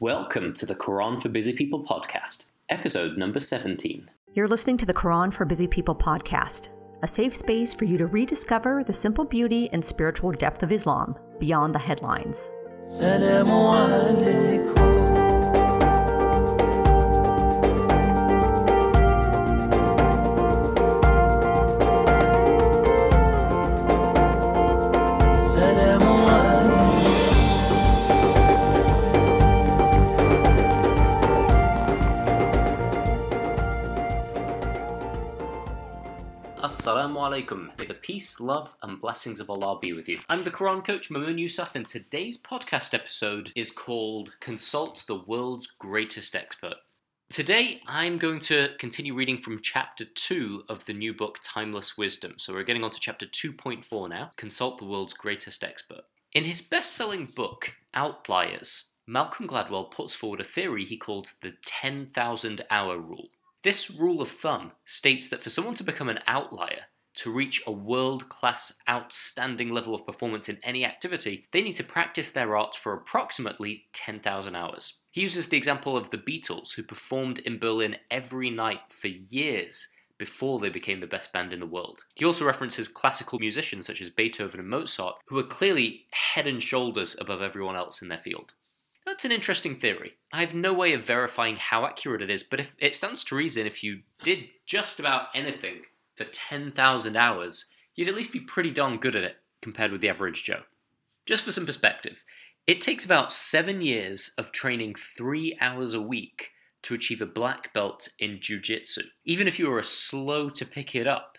Welcome 0.00 0.54
to 0.54 0.64
the 0.64 0.76
Quran 0.76 1.20
for 1.20 1.28
Busy 1.28 1.52
People 1.52 1.82
podcast, 1.82 2.44
episode 2.68 3.18
number 3.18 3.40
17. 3.40 4.08
You're 4.32 4.46
listening 4.46 4.78
to 4.78 4.86
the 4.86 4.94
Quran 4.94 5.34
for 5.34 5.44
Busy 5.44 5.66
People 5.66 5.96
podcast, 5.96 6.68
a 7.02 7.08
safe 7.08 7.34
space 7.34 7.74
for 7.74 7.84
you 7.84 7.98
to 7.98 8.06
rediscover 8.06 8.84
the 8.84 8.92
simple 8.92 9.24
beauty 9.24 9.68
and 9.72 9.84
spiritual 9.84 10.30
depth 10.30 10.62
of 10.62 10.70
Islam 10.70 11.16
beyond 11.40 11.74
the 11.74 11.80
headlines. 11.80 12.52
Assalamu 36.68 37.16
alaikum. 37.16 37.70
May 37.78 37.86
the 37.86 37.94
peace, 37.94 38.40
love, 38.40 38.76
and 38.82 39.00
blessings 39.00 39.40
of 39.40 39.48
Allah 39.48 39.78
be 39.80 39.94
with 39.94 40.06
you. 40.06 40.18
I'm 40.28 40.44
the 40.44 40.50
Quran 40.50 40.84
coach 40.84 41.08
Mamoon 41.08 41.38
Yusuf, 41.38 41.74
and 41.74 41.88
today's 41.88 42.36
podcast 42.36 42.92
episode 42.92 43.52
is 43.56 43.70
called 43.70 44.36
Consult 44.40 45.02
the 45.06 45.14
World's 45.14 45.66
Greatest 45.66 46.36
Expert. 46.36 46.74
Today, 47.30 47.80
I'm 47.86 48.18
going 48.18 48.40
to 48.40 48.68
continue 48.78 49.14
reading 49.14 49.38
from 49.38 49.62
chapter 49.62 50.04
2 50.04 50.64
of 50.68 50.84
the 50.84 50.92
new 50.92 51.14
book 51.14 51.38
Timeless 51.42 51.96
Wisdom. 51.96 52.34
So, 52.36 52.52
we're 52.52 52.64
getting 52.64 52.84
on 52.84 52.90
to 52.90 53.00
chapter 53.00 53.24
2.4 53.24 54.10
now 54.10 54.32
Consult 54.36 54.76
the 54.76 54.84
World's 54.84 55.14
Greatest 55.14 55.64
Expert. 55.64 56.02
In 56.34 56.44
his 56.44 56.60
best 56.60 56.92
selling 56.92 57.32
book, 57.34 57.76
Outliers, 57.94 58.84
Malcolm 59.06 59.48
Gladwell 59.48 59.90
puts 59.90 60.14
forward 60.14 60.42
a 60.42 60.44
theory 60.44 60.84
he 60.84 60.98
calls 60.98 61.32
the 61.40 61.54
10,000 61.64 62.66
hour 62.70 62.98
rule. 62.98 63.30
This 63.62 63.90
rule 63.90 64.22
of 64.22 64.30
thumb 64.30 64.72
states 64.84 65.28
that 65.28 65.42
for 65.42 65.50
someone 65.50 65.74
to 65.74 65.84
become 65.84 66.08
an 66.08 66.20
outlier, 66.26 66.82
to 67.14 67.32
reach 67.32 67.60
a 67.66 67.72
world 67.72 68.28
class, 68.28 68.72
outstanding 68.88 69.70
level 69.70 69.94
of 69.94 70.06
performance 70.06 70.48
in 70.48 70.58
any 70.62 70.84
activity, 70.84 71.48
they 71.50 71.62
need 71.62 71.74
to 71.74 71.82
practice 71.82 72.30
their 72.30 72.56
art 72.56 72.76
for 72.76 72.92
approximately 72.92 73.86
10,000 73.92 74.54
hours. 74.54 74.94
He 75.10 75.22
uses 75.22 75.48
the 75.48 75.56
example 75.56 75.96
of 75.96 76.10
the 76.10 76.18
Beatles, 76.18 76.74
who 76.74 76.84
performed 76.84 77.40
in 77.40 77.58
Berlin 77.58 77.96
every 78.12 78.50
night 78.50 78.80
for 78.90 79.08
years 79.08 79.88
before 80.18 80.60
they 80.60 80.68
became 80.68 81.00
the 81.00 81.06
best 81.08 81.32
band 81.32 81.52
in 81.52 81.58
the 81.58 81.66
world. 81.66 82.00
He 82.14 82.24
also 82.24 82.44
references 82.44 82.86
classical 82.86 83.40
musicians 83.40 83.86
such 83.86 84.00
as 84.00 84.10
Beethoven 84.10 84.60
and 84.60 84.68
Mozart, 84.68 85.16
who 85.26 85.38
are 85.38 85.44
clearly 85.44 86.06
head 86.10 86.46
and 86.46 86.62
shoulders 86.62 87.16
above 87.20 87.42
everyone 87.42 87.76
else 87.76 88.02
in 88.02 88.08
their 88.08 88.18
field. 88.18 88.52
That's 89.08 89.24
an 89.24 89.32
interesting 89.32 89.74
theory. 89.74 90.12
I 90.34 90.40
have 90.40 90.52
no 90.52 90.74
way 90.74 90.92
of 90.92 91.02
verifying 91.02 91.56
how 91.56 91.86
accurate 91.86 92.20
it 92.20 92.28
is, 92.28 92.42
but 92.42 92.60
if 92.60 92.76
it 92.78 92.94
stands 92.94 93.24
to 93.24 93.36
reason 93.36 93.66
if 93.66 93.82
you 93.82 94.00
did 94.22 94.50
just 94.66 95.00
about 95.00 95.28
anything 95.34 95.76
for 96.14 96.24
10,000 96.24 97.16
hours, 97.16 97.64
you'd 97.94 98.08
at 98.08 98.14
least 98.14 98.32
be 98.32 98.40
pretty 98.40 98.70
darn 98.70 98.98
good 98.98 99.16
at 99.16 99.24
it 99.24 99.36
compared 99.62 99.92
with 99.92 100.02
the 100.02 100.10
average 100.10 100.44
Joe. 100.44 100.60
Just 101.24 101.42
for 101.42 101.52
some 101.52 101.64
perspective, 101.64 102.22
it 102.66 102.82
takes 102.82 103.06
about 103.06 103.32
seven 103.32 103.80
years 103.80 104.32
of 104.36 104.52
training 104.52 104.94
three 104.94 105.56
hours 105.58 105.94
a 105.94 106.02
week 106.02 106.50
to 106.82 106.92
achieve 106.92 107.22
a 107.22 107.26
black 107.26 107.72
belt 107.72 108.10
in 108.18 108.40
Jiu 108.42 108.60
Jitsu. 108.60 109.04
Even 109.24 109.48
if 109.48 109.58
you 109.58 109.70
were 109.70 109.82
slow 109.82 110.50
to 110.50 110.66
pick 110.66 110.94
it 110.94 111.06
up 111.06 111.38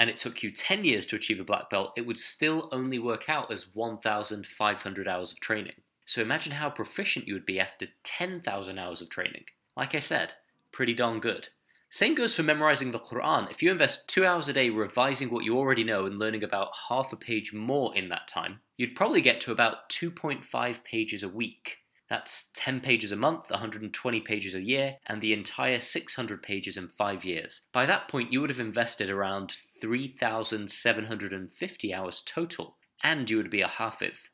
and 0.00 0.10
it 0.10 0.18
took 0.18 0.42
you 0.42 0.50
10 0.50 0.82
years 0.82 1.06
to 1.06 1.16
achieve 1.16 1.38
a 1.38 1.44
black 1.44 1.70
belt, 1.70 1.92
it 1.96 2.08
would 2.08 2.18
still 2.18 2.68
only 2.72 2.98
work 2.98 3.30
out 3.30 3.52
as 3.52 3.72
1,500 3.72 5.06
hours 5.06 5.30
of 5.30 5.38
training. 5.38 5.74
So 6.04 6.20
imagine 6.20 6.52
how 6.52 6.70
proficient 6.70 7.26
you 7.26 7.34
would 7.34 7.46
be 7.46 7.58
after 7.58 7.86
10,000 8.02 8.78
hours 8.78 9.00
of 9.00 9.08
training. 9.08 9.44
Like 9.76 9.94
I 9.94 9.98
said, 9.98 10.34
pretty 10.72 10.94
darn 10.94 11.20
good. 11.20 11.48
Same 11.90 12.14
goes 12.16 12.34
for 12.34 12.42
memorizing 12.42 12.90
the 12.90 12.98
Quran. 12.98 13.48
If 13.50 13.62
you 13.62 13.70
invest 13.70 14.08
two 14.08 14.26
hours 14.26 14.48
a 14.48 14.52
day 14.52 14.68
revising 14.68 15.30
what 15.30 15.44
you 15.44 15.56
already 15.56 15.84
know 15.84 16.06
and 16.06 16.18
learning 16.18 16.42
about 16.42 16.70
half 16.88 17.12
a 17.12 17.16
page 17.16 17.52
more 17.52 17.94
in 17.94 18.08
that 18.08 18.26
time, 18.26 18.58
you'd 18.76 18.96
probably 18.96 19.20
get 19.20 19.40
to 19.42 19.52
about 19.52 19.88
2.5 19.90 20.82
pages 20.82 21.22
a 21.22 21.28
week. 21.28 21.78
That's 22.10 22.50
10 22.54 22.80
pages 22.80 23.12
a 23.12 23.16
month, 23.16 23.50
120 23.50 24.20
pages 24.20 24.54
a 24.54 24.60
year, 24.60 24.96
and 25.06 25.20
the 25.20 25.32
entire 25.32 25.78
600 25.78 26.42
pages 26.42 26.76
in 26.76 26.88
five 26.88 27.24
years. 27.24 27.60
By 27.72 27.86
that 27.86 28.08
point, 28.08 28.32
you 28.32 28.40
would 28.40 28.50
have 28.50 28.60
invested 28.60 29.08
around 29.08 29.52
3,750 29.80 31.94
hours 31.94 32.22
total, 32.26 32.76
and 33.02 33.30
you 33.30 33.36
would 33.36 33.50
be 33.50 33.62
a 33.62 33.68
hafiz, 33.68 34.30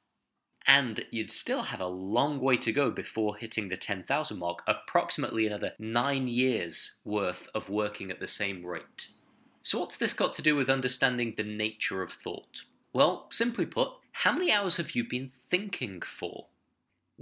and 0.66 1.04
you'd 1.10 1.30
still 1.30 1.62
have 1.62 1.80
a 1.80 1.86
long 1.86 2.40
way 2.40 2.56
to 2.58 2.72
go 2.72 2.90
before 2.90 3.36
hitting 3.36 3.68
the 3.68 3.76
10,000 3.76 4.38
mark, 4.38 4.62
approximately 4.66 5.46
another 5.46 5.72
nine 5.78 6.26
years 6.26 6.98
worth 7.04 7.48
of 7.54 7.70
working 7.70 8.10
at 8.10 8.20
the 8.20 8.26
same 8.26 8.64
rate. 8.64 9.08
So, 9.62 9.80
what's 9.80 9.96
this 9.96 10.12
got 10.12 10.32
to 10.34 10.42
do 10.42 10.56
with 10.56 10.70
understanding 10.70 11.34
the 11.36 11.42
nature 11.42 12.02
of 12.02 12.12
thought? 12.12 12.64
Well, 12.92 13.28
simply 13.30 13.66
put, 13.66 13.90
how 14.12 14.32
many 14.32 14.52
hours 14.52 14.76
have 14.76 14.94
you 14.94 15.06
been 15.06 15.30
thinking 15.48 16.02
for? 16.02 16.46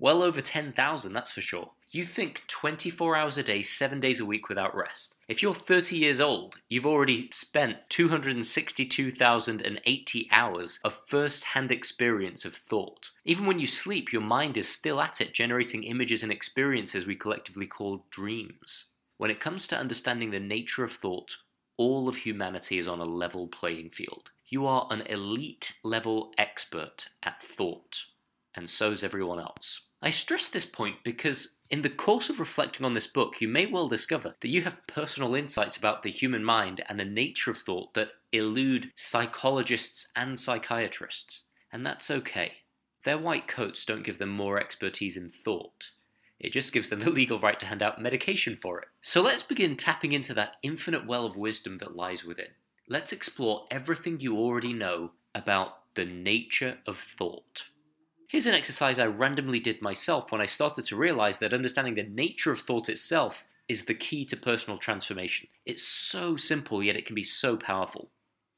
Well 0.01 0.23
over 0.23 0.41
10,000, 0.41 1.13
that's 1.13 1.33
for 1.33 1.41
sure. 1.41 1.73
You 1.91 2.05
think 2.05 2.45
24 2.47 3.17
hours 3.17 3.37
a 3.37 3.43
day, 3.43 3.63
7 3.63 3.99
days 3.99 4.21
a 4.21 4.25
week 4.25 4.49
without 4.49 4.77
rest. 4.77 5.17
If 5.27 5.43
you're 5.43 5.53
30 5.53 5.97
years 5.97 6.21
old, 6.21 6.61
you've 6.69 6.87
already 6.87 7.29
spent 7.33 7.79
262,080 7.89 10.29
hours 10.31 10.79
of 10.85 11.01
first 11.09 11.43
hand 11.45 11.73
experience 11.73 12.45
of 12.45 12.55
thought. 12.55 13.11
Even 13.25 13.45
when 13.45 13.59
you 13.59 13.67
sleep, 13.67 14.13
your 14.13 14.23
mind 14.23 14.57
is 14.57 14.69
still 14.69 15.01
at 15.01 15.21
it, 15.21 15.35
generating 15.35 15.83
images 15.83 16.23
and 16.23 16.31
experiences 16.31 17.05
we 17.05 17.17
collectively 17.17 17.67
call 17.67 18.05
dreams. 18.09 18.85
When 19.17 19.33
it 19.33 19.41
comes 19.41 19.67
to 19.67 19.77
understanding 19.77 20.31
the 20.31 20.39
nature 20.39 20.85
of 20.85 20.93
thought, 20.93 21.39
all 21.77 22.09
of 22.09 22.19
humanity 22.19 22.79
is 22.79 22.87
on 22.87 23.01
a 23.01 23.05
level 23.05 23.49
playing 23.49 23.91
field. 23.91 24.31
You 24.47 24.65
are 24.65 24.87
an 24.91 25.01
elite 25.03 25.73
level 25.83 26.31
expert 26.39 27.09
at 27.25 27.43
thought, 27.43 28.05
and 28.55 28.71
so 28.71 28.93
is 28.93 29.03
everyone 29.03 29.41
else. 29.41 29.81
I 30.01 30.11
stress 30.11 30.47
this 30.47 30.67
point 30.67 31.03
because, 31.03 31.59
in 31.71 31.83
the 31.83 31.91
course 31.91 32.31
of 32.31 32.39
reflecting 32.39 32.87
on 32.87 32.93
this 32.93 33.09
book, 33.09 33.41
you 33.41 33.49
may 33.49 33.67
well 33.67 33.89
discover 33.89 34.37
that 34.41 34.49
you 34.49 34.63
have 34.63 34.87
personal 34.87 35.35
insights 35.35 35.77
about 35.77 36.03
the 36.03 36.11
human 36.11 36.45
mind 36.45 36.85
and 36.89 37.01
the 37.01 37.05
nature 37.05 37.51
of 37.51 37.59
thought 37.59 37.95
that 37.95 38.13
elude 38.33 38.93
psychologists 38.95 40.11
and 40.15 40.39
psychiatrists. 40.39 41.43
And 41.73 41.85
that's 41.85 42.11
okay. 42.11 42.53
Their 43.05 43.19
white 43.19 43.49
coats 43.49 43.85
don't 43.85 44.05
give 44.05 44.19
them 44.19 44.29
more 44.29 44.61
expertise 44.61 45.17
in 45.17 45.31
thought. 45.31 45.91
It 46.39 46.53
just 46.53 46.73
gives 46.73 46.89
them 46.89 47.01
the 47.01 47.11
legal 47.21 47.41
right 47.41 47.59
to 47.59 47.67
hand 47.67 47.83
out 47.83 48.01
medication 48.01 48.55
for 48.55 48.81
it. 48.81 48.89
So 49.03 49.21
let's 49.21 49.43
begin 49.43 49.77
tapping 49.77 50.13
into 50.13 50.33
that 50.35 50.57
infinite 50.63 51.07
well 51.07 51.27
of 51.27 51.37
wisdom 51.37 51.79
that 51.79 51.97
lies 51.97 52.25
within. 52.25 52.49
Let's 52.89 53.13
explore 53.13 53.67
everything 53.71 54.21
you 54.21 54.37
already 54.37 54.73
know 54.73 55.11
about 55.35 55.95
the 55.95 56.05
nature 56.05 56.79
of 56.87 56.99
thought. 56.99 57.65
Here's 58.29 58.45
an 58.45 58.55
exercise 58.55 58.99
I 58.99 59.07
randomly 59.07 59.59
did 59.59 59.81
myself 59.81 60.31
when 60.31 60.43
I 60.43 60.47
started 60.47 60.85
to 60.85 60.97
realize 60.97 61.39
that 61.39 61.55
understanding 61.55 61.95
the 61.95 62.03
nature 62.03 62.53
of 62.53 62.61
thought 62.61 62.91
itself 62.91 63.47
is 63.69 63.87
the 63.87 63.95
key 63.95 64.27
to 64.27 64.37
personal 64.37 64.79
transformation. 64.79 65.49
It's 65.65 65.83
so 65.83 66.37
simple, 66.37 66.83
yet 66.83 66.95
it 66.95 67.07
can 67.07 67.15
be 67.15 67.23
so 67.23 67.57
powerful. 67.57 68.11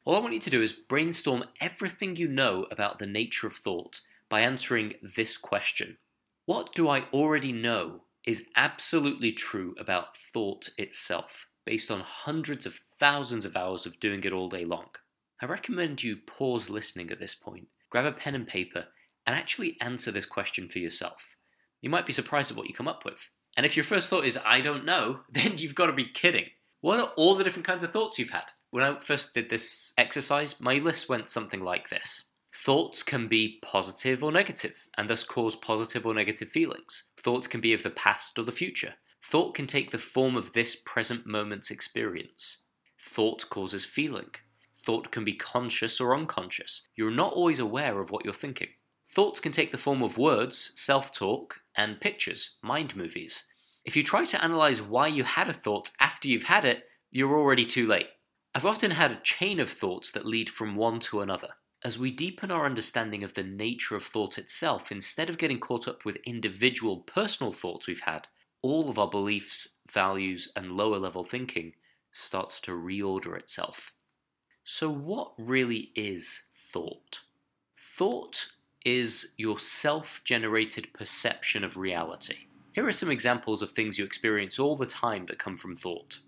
All 0.04 0.16
I 0.16 0.18
want 0.18 0.34
you 0.34 0.40
to 0.40 0.50
do 0.50 0.60
is 0.60 0.72
brainstorm 0.72 1.44
everything 1.60 2.16
you 2.16 2.26
know 2.26 2.66
about 2.72 2.98
the 2.98 3.06
nature 3.06 3.46
of 3.46 3.54
thought 3.54 4.00
by 4.28 4.40
answering 4.40 4.94
this 5.02 5.36
question 5.36 5.98
What 6.46 6.74
do 6.74 6.88
I 6.88 7.02
already 7.12 7.52
know 7.52 8.00
is 8.24 8.48
absolutely 8.56 9.30
true 9.30 9.76
about 9.78 10.16
thought 10.16 10.70
itself, 10.78 11.46
based 11.64 11.92
on 11.92 12.00
hundreds 12.00 12.66
of 12.66 12.80
thousands 12.98 13.44
of 13.44 13.56
hours 13.56 13.86
of 13.86 14.00
doing 14.00 14.24
it 14.24 14.32
all 14.32 14.48
day 14.48 14.64
long? 14.64 14.88
I 15.40 15.46
recommend 15.46 16.02
you 16.02 16.16
pause 16.16 16.68
listening 16.68 17.12
at 17.12 17.20
this 17.20 17.36
point, 17.36 17.68
grab 17.88 18.04
a 18.04 18.10
pen 18.10 18.34
and 18.34 18.48
paper, 18.48 18.88
and 19.30 19.38
actually 19.38 19.76
answer 19.80 20.10
this 20.10 20.26
question 20.26 20.68
for 20.68 20.80
yourself. 20.80 21.36
You 21.80 21.88
might 21.88 22.04
be 22.04 22.12
surprised 22.12 22.50
at 22.50 22.56
what 22.56 22.66
you 22.66 22.74
come 22.74 22.88
up 22.88 23.04
with. 23.04 23.28
And 23.56 23.64
if 23.64 23.76
your 23.76 23.84
first 23.84 24.10
thought 24.10 24.24
is, 24.24 24.36
I 24.44 24.60
don't 24.60 24.84
know, 24.84 25.20
then 25.30 25.56
you've 25.56 25.76
got 25.76 25.86
to 25.86 25.92
be 25.92 26.08
kidding. 26.08 26.46
What 26.80 26.98
are 26.98 27.12
all 27.16 27.36
the 27.36 27.44
different 27.44 27.64
kinds 27.64 27.84
of 27.84 27.92
thoughts 27.92 28.18
you've 28.18 28.30
had? 28.30 28.46
When 28.72 28.82
I 28.82 28.98
first 28.98 29.32
did 29.32 29.48
this 29.48 29.92
exercise, 29.96 30.58
my 30.58 30.78
list 30.78 31.08
went 31.08 31.28
something 31.28 31.60
like 31.60 31.90
this 31.90 32.24
Thoughts 32.52 33.04
can 33.04 33.28
be 33.28 33.60
positive 33.62 34.24
or 34.24 34.32
negative, 34.32 34.88
and 34.98 35.08
thus 35.08 35.22
cause 35.22 35.54
positive 35.54 36.04
or 36.04 36.12
negative 36.12 36.48
feelings. 36.48 37.04
Thoughts 37.22 37.46
can 37.46 37.60
be 37.60 37.72
of 37.72 37.84
the 37.84 37.90
past 37.90 38.36
or 38.36 38.42
the 38.42 38.50
future. 38.50 38.94
Thought 39.22 39.54
can 39.54 39.68
take 39.68 39.92
the 39.92 39.98
form 39.98 40.34
of 40.34 40.54
this 40.54 40.74
present 40.74 41.24
moment's 41.24 41.70
experience. 41.70 42.62
Thought 43.00 43.48
causes 43.48 43.84
feeling. 43.84 44.30
Thought 44.84 45.12
can 45.12 45.22
be 45.22 45.34
conscious 45.34 46.00
or 46.00 46.16
unconscious. 46.16 46.88
You're 46.96 47.12
not 47.12 47.34
always 47.34 47.60
aware 47.60 48.00
of 48.00 48.10
what 48.10 48.24
you're 48.24 48.34
thinking. 48.34 48.70
Thoughts 49.12 49.40
can 49.40 49.52
take 49.52 49.72
the 49.72 49.78
form 49.78 50.02
of 50.02 50.18
words, 50.18 50.72
self 50.76 51.12
talk, 51.12 51.60
and 51.74 52.00
pictures, 52.00 52.56
mind 52.62 52.94
movies. 52.94 53.42
If 53.84 53.96
you 53.96 54.04
try 54.04 54.24
to 54.26 54.42
analyze 54.42 54.80
why 54.80 55.08
you 55.08 55.24
had 55.24 55.48
a 55.48 55.52
thought 55.52 55.90
after 55.98 56.28
you've 56.28 56.44
had 56.44 56.64
it, 56.64 56.84
you're 57.10 57.36
already 57.36 57.64
too 57.64 57.86
late. 57.86 58.08
I've 58.54 58.66
often 58.66 58.92
had 58.92 59.10
a 59.10 59.20
chain 59.22 59.58
of 59.58 59.70
thoughts 59.70 60.12
that 60.12 60.26
lead 60.26 60.48
from 60.48 60.76
one 60.76 61.00
to 61.00 61.20
another. 61.20 61.50
As 61.82 61.98
we 61.98 62.10
deepen 62.10 62.50
our 62.50 62.66
understanding 62.66 63.24
of 63.24 63.34
the 63.34 63.42
nature 63.42 63.96
of 63.96 64.04
thought 64.04 64.38
itself, 64.38 64.92
instead 64.92 65.30
of 65.30 65.38
getting 65.38 65.58
caught 65.58 65.88
up 65.88 66.04
with 66.04 66.16
individual 66.26 66.98
personal 66.98 67.52
thoughts 67.52 67.86
we've 67.86 68.00
had, 68.00 68.28
all 68.62 68.90
of 68.90 68.98
our 68.98 69.08
beliefs, 69.08 69.78
values, 69.90 70.52
and 70.54 70.72
lower 70.72 70.98
level 70.98 71.24
thinking 71.24 71.72
starts 72.12 72.60
to 72.60 72.72
reorder 72.72 73.36
itself. 73.36 73.92
So, 74.62 74.90
what 74.90 75.32
really 75.38 75.90
is 75.94 76.44
thought? 76.72 77.20
Thought 77.96 78.48
is 78.84 79.34
your 79.36 79.58
self 79.58 80.20
generated 80.24 80.92
perception 80.92 81.64
of 81.64 81.76
reality. 81.76 82.46
Here 82.72 82.86
are 82.86 82.92
some 82.92 83.10
examples 83.10 83.62
of 83.62 83.72
things 83.72 83.98
you 83.98 84.04
experience 84.04 84.58
all 84.58 84.76
the 84.76 84.86
time 84.86 85.26
that 85.26 85.38
come 85.38 85.56
from 85.56 85.76
thought. 85.76 86.18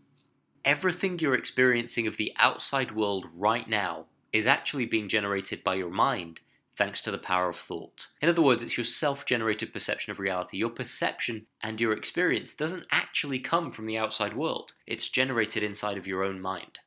Everything 0.64 1.19
you're 1.19 1.34
experiencing 1.34 2.06
of 2.06 2.16
the 2.16 2.32
outside 2.38 2.94
world 2.94 3.26
right 3.34 3.69
now 3.69 4.06
is 4.32 4.46
actually 4.46 4.87
being 4.87 5.08
generated 5.08 5.62
by 5.62 5.75
your 5.75 5.90
mind 5.90 6.40
thanks 6.76 7.02
to 7.02 7.10
the 7.10 7.19
power 7.19 7.49
of 7.49 7.56
thought. 7.56 8.08
In 8.20 8.28
other 8.28 8.43
words, 8.43 8.62
it's 8.62 8.76
your 8.76 8.84
self 8.84 9.25
generated 9.25 9.72
perception 9.72 10.10
of 10.10 10.19
reality. 10.19 10.56
Your 10.56 10.70
perception 10.70 11.46
and 11.60 11.81
your 11.81 11.93
experience 11.93 12.54
doesn't 12.54 12.87
actually 12.90 13.38
come 13.38 13.70
from 13.70 13.87
the 13.87 13.99
outside 13.99 14.37
world, 14.37 14.72
it's 14.87 15.08
generated 15.08 15.62
inside 15.62 15.99
of 15.99 16.06
your 16.06 16.25
own 16.25 16.40
mind. 16.40 16.78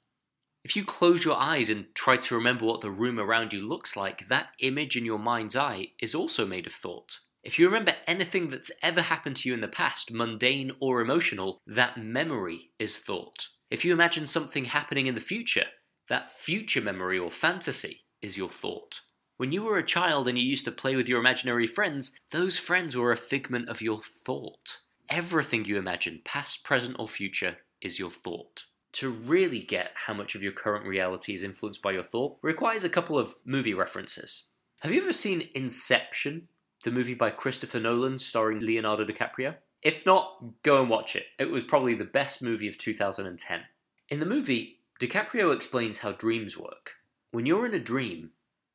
If 0.66 0.76
you 0.76 0.84
close 0.84 1.24
your 1.24 1.38
eyes 1.38 1.70
and 1.70 1.94
try 1.94 2.18
to 2.18 2.34
remember 2.34 2.66
what 2.66 2.82
the 2.82 2.90
room 2.90 3.20
around 3.20 3.54
you 3.54 3.62
looks 3.62 3.96
like, 3.96 4.28
that 4.30 4.48
image 4.58 4.98
in 4.98 5.06
your 5.06 5.20
mind's 5.20 5.56
eye 5.56 5.90
is 6.00 6.16
also 6.16 6.44
made 6.44 6.66
of 6.66 6.74
thought. 6.74 7.20
If 7.44 7.60
you 7.60 7.68
remember 7.68 7.94
anything 8.08 8.50
that's 8.50 8.72
ever 8.82 9.04
happened 9.04 9.36
to 9.36 9.48
you 9.48 9.54
in 9.54 9.62
the 9.62 9.68
past, 9.68 10.12
mundane 10.12 10.72
or 10.80 11.02
emotional, 11.02 11.62
that 11.68 11.98
memory 11.98 12.72
is 12.80 12.98
thought. 12.98 13.50
If 13.70 13.86
you 13.86 13.94
imagine 13.94 14.26
something 14.26 14.66
happening 14.66 15.06
in 15.06 15.14
the 15.14 15.22
future, 15.22 15.68
that 16.10 16.32
future 16.32 16.82
memory 16.82 17.20
or 17.20 17.30
fantasy 17.30 18.02
is 18.24 18.36
your 18.36 18.50
thought. 18.50 19.02
When 19.38 19.52
you 19.52 19.62
were 19.62 19.78
a 19.78 19.86
child 19.86 20.28
and 20.28 20.36
you 20.36 20.44
used 20.44 20.66
to 20.66 20.72
play 20.72 20.96
with 20.96 21.08
your 21.08 21.20
imaginary 21.20 21.68
friends, 21.68 22.18
those 22.32 22.58
friends 22.58 22.98
were 22.98 23.12
a 23.12 23.18
figment 23.18 23.70
of 23.70 23.84
your 23.84 24.00
thought. 24.26 24.80
Everything 25.12 25.66
you 25.66 25.78
imagine, 25.78 26.24
past, 26.26 26.64
present, 26.64 26.96
or 26.98 27.08
future, 27.08 27.58
is 27.82 28.00
your 28.00 28.10
thought. 28.10 28.64
To 28.96 29.10
really 29.10 29.60
get 29.60 29.92
how 29.94 30.14
much 30.14 30.36
of 30.36 30.42
your 30.44 30.54
current 30.54 30.86
reality 30.86 31.34
is 31.34 31.44
influenced 31.44 31.82
by 31.82 31.92
your 31.92 32.04
thought 32.04 32.38
requires 32.42 32.86
a 32.86 32.90
couple 32.90 33.20
of 33.20 33.36
movie 33.44 33.74
references. 33.74 34.46
Have 34.80 34.94
you 34.94 35.02
ever 35.02 35.12
seen 35.12 35.50
Inception, 35.54 36.48
the 36.86 36.92
movie 36.92 37.14
by 37.14 37.32
Christopher 37.32 37.82
Nolan 37.82 38.20
starring 38.20 38.62
Leonardo 38.62 39.04
DiCaprio? 39.04 39.56
If 39.82 40.06
not, 40.06 40.64
go 40.64 40.80
and 40.80 40.90
watch 40.90 41.18
it. 41.18 41.26
It 41.38 41.52
was 41.52 41.66
probably 41.66 41.94
the 41.94 42.06
best 42.06 42.42
movie 42.42 42.70
of 42.70 42.78
2010. 42.78 43.62
In 44.08 44.22
the 44.22 44.26
movie, 44.26 44.80
DiCaprio 45.02 45.54
explains 45.54 45.98
how 45.98 46.14
dreams 46.14 46.58
work. 46.58 46.92
When 47.32 47.46
you're 47.46 47.66
in 47.66 47.74
a 47.74 47.80
dream, 47.80 48.30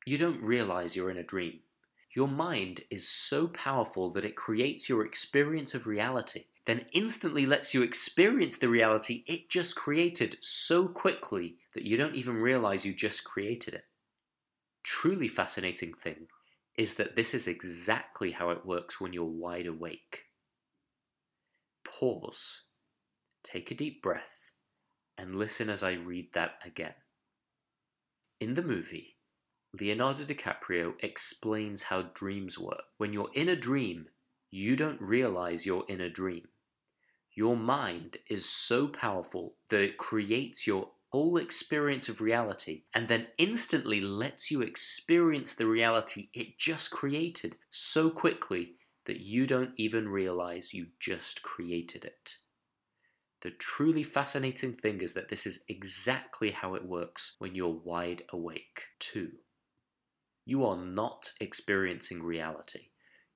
you 0.05 0.19
don't 0.19 0.43
realize 0.43 0.95
you're 0.95 1.09
in 1.09 1.17
a 1.17 1.23
dream. 1.23 1.61
Your 2.13 2.27
mind 2.27 2.81
is 2.89 3.07
so 3.07 3.47
powerful 3.47 4.11
that 4.11 4.25
it 4.25 4.35
creates 4.35 4.89
your 4.89 5.05
experience 5.05 5.73
of 5.73 5.87
reality, 5.87 6.45
then 6.65 6.85
instantly 6.91 7.45
lets 7.45 7.73
you 7.73 7.83
experience 7.83 8.57
the 8.57 8.67
reality 8.67 9.23
it 9.27 9.49
just 9.49 9.75
created 9.75 10.37
so 10.41 10.87
quickly 10.87 11.55
that 11.73 11.85
you 11.85 11.95
don't 11.95 12.15
even 12.15 12.35
realize 12.35 12.85
you 12.85 12.93
just 12.93 13.23
created 13.23 13.73
it. 13.73 13.85
Truly 14.83 15.29
fascinating 15.29 15.93
thing 15.93 16.27
is 16.75 16.95
that 16.95 17.15
this 17.15 17.33
is 17.33 17.47
exactly 17.47 18.31
how 18.31 18.49
it 18.49 18.65
works 18.65 18.99
when 18.99 19.13
you're 19.13 19.23
wide 19.23 19.67
awake. 19.67 20.25
Pause, 21.85 22.63
take 23.43 23.71
a 23.71 23.75
deep 23.75 24.01
breath, 24.01 24.51
and 25.17 25.35
listen 25.35 25.69
as 25.69 25.83
I 25.83 25.93
read 25.93 26.33
that 26.33 26.55
again. 26.65 26.95
In 28.39 28.55
the 28.55 28.63
movie, 28.63 29.17
Leonardo 29.79 30.25
DiCaprio 30.25 30.95
explains 30.99 31.83
how 31.83 32.01
dreams 32.13 32.59
work. 32.59 32.83
When 32.97 33.13
you're 33.13 33.31
in 33.33 33.47
a 33.47 33.55
dream, 33.55 34.07
you 34.49 34.75
don't 34.75 35.01
realize 35.01 35.65
you're 35.65 35.85
in 35.87 36.01
a 36.01 36.09
dream. 36.09 36.49
Your 37.33 37.55
mind 37.55 38.17
is 38.29 38.45
so 38.49 38.87
powerful 38.87 39.55
that 39.69 39.81
it 39.81 39.97
creates 39.97 40.67
your 40.67 40.89
whole 41.11 41.37
experience 41.37 42.09
of 42.09 42.19
reality 42.19 42.83
and 42.93 43.07
then 43.07 43.27
instantly 43.37 44.01
lets 44.01 44.51
you 44.51 44.61
experience 44.61 45.55
the 45.55 45.65
reality 45.65 46.29
it 46.33 46.57
just 46.57 46.91
created 46.91 47.55
so 47.69 48.09
quickly 48.09 48.75
that 49.05 49.21
you 49.21 49.47
don't 49.47 49.71
even 49.77 50.09
realize 50.09 50.73
you 50.73 50.87
just 50.99 51.41
created 51.43 52.03
it. 52.03 52.35
The 53.41 53.51
truly 53.51 54.03
fascinating 54.03 54.73
thing 54.73 55.01
is 55.01 55.13
that 55.13 55.29
this 55.29 55.47
is 55.47 55.63
exactly 55.67 56.51
how 56.51 56.75
it 56.75 56.85
works 56.85 57.35
when 57.39 57.55
you're 57.55 57.69
wide 57.69 58.23
awake, 58.31 58.83
too. 58.99 59.31
You 60.45 60.65
are 60.65 60.77
not 60.77 61.33
experiencing 61.39 62.23
reality. 62.23 62.87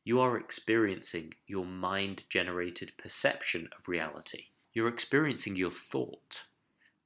You 0.04 0.20
are 0.20 0.38
experiencing 0.38 1.34
your 1.48 1.66
mind 1.66 2.24
generated 2.30 2.94
perception 2.98 3.70
of 3.78 3.88
reality. 3.88 4.46
You're 4.74 4.88
experiencing 4.88 5.56
your 5.56 5.72
thought. 5.72 6.44